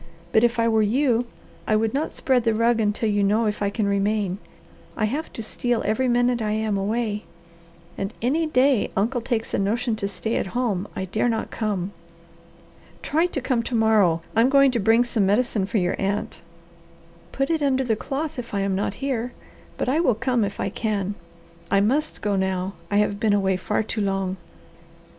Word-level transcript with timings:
But 0.31 0.43
if 0.43 0.57
I 0.57 0.67
were 0.67 0.81
you, 0.81 1.27
I 1.67 1.75
would 1.75 1.93
not 1.93 2.11
spread 2.11 2.43
the 2.43 2.55
rug 2.55 2.79
until 2.81 3.07
you 3.07 3.21
know 3.21 3.45
if 3.45 3.61
I 3.61 3.69
can 3.69 3.85
remain. 3.85 4.39
I 4.97 5.05
have 5.05 5.31
to 5.33 5.43
steal 5.43 5.83
every 5.85 6.07
minute 6.07 6.41
I 6.41 6.53
am 6.53 6.75
away, 6.75 7.25
and 7.99 8.11
any 8.19 8.47
day 8.47 8.89
uncle 8.97 9.21
takes 9.21 9.53
a 9.53 9.59
notion 9.59 9.95
to 9.97 10.07
stay 10.07 10.37
at 10.37 10.47
home 10.57 10.87
I 10.95 11.05
dare 11.05 11.29
not 11.29 11.51
come." 11.51 11.91
"Try 13.03 13.27
to 13.27 13.41
come 13.41 13.61
to 13.61 13.75
morrow. 13.75 14.23
I 14.35 14.41
am 14.41 14.49
going 14.49 14.71
to 14.71 14.79
bring 14.79 15.03
some 15.03 15.27
medicine 15.27 15.67
for 15.67 15.77
your 15.77 15.95
aunt." 15.99 16.41
"Put 17.31 17.51
it 17.51 17.61
under 17.61 17.83
the 17.83 17.95
cloth 17.95 18.39
if 18.39 18.55
I 18.55 18.61
am 18.61 18.73
not 18.73 18.95
here; 19.05 19.33
but 19.77 19.87
I 19.87 19.99
will 19.99 20.15
come 20.15 20.43
if 20.43 20.59
I 20.59 20.69
can. 20.69 21.13
I 21.69 21.79
must 21.79 22.23
go 22.23 22.35
now; 22.35 22.73
I 22.89 22.97
have 22.97 23.19
been 23.19 23.33
away 23.33 23.55
far 23.55 23.83
too 23.83 24.01
long." 24.01 24.37